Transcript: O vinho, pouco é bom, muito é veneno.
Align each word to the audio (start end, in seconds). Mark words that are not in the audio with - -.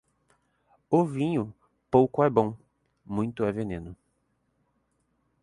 O 0.89 1.05
vinho, 1.05 1.53
pouco 1.91 2.23
é 2.23 2.29
bom, 2.31 2.57
muito 3.05 3.43
é 3.43 3.51
veneno. 3.51 3.95